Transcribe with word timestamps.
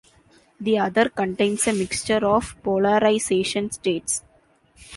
The 0.59 0.79
other 0.79 1.09
contains 1.09 1.67
a 1.67 1.73
mixture 1.73 2.25
of 2.25 2.55
polarization 2.63 3.69
states. 3.69 4.23